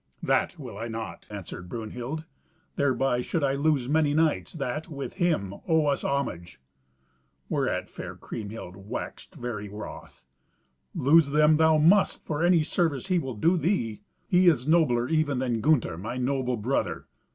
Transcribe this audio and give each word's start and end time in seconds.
"That 0.23 0.57
will 0.57 0.79
I 0.79 0.87
not," 0.87 1.27
answered 1.29 1.69
Brunhild. 1.69 2.23
"Thereby 2.75 3.21
should 3.21 3.43
I 3.43 3.53
lose 3.53 3.87
many 3.87 4.15
knights 4.15 4.53
that, 4.53 4.87
with 4.89 5.17
him, 5.21 5.53
owe 5.67 5.85
us 5.85 6.03
homage." 6.03 6.59
Whereat 7.49 7.87
fair 7.87 8.15
Kriemhild 8.15 8.75
waxed 8.75 9.35
very 9.35 9.69
wroth. 9.69 10.23
"Lose 10.95 11.29
them 11.29 11.57
thou 11.57 11.77
must, 11.77 12.25
for 12.25 12.41
any 12.43 12.63
service 12.63 13.09
he 13.09 13.19
will 13.19 13.35
do 13.35 13.57
thee. 13.57 14.01
He 14.27 14.47
is 14.47 14.67
nobler 14.67 15.07
even 15.07 15.37
than 15.37 15.61
Gunther, 15.61 15.99
my 15.99 16.17
noble 16.17 16.57
brother. 16.57 17.05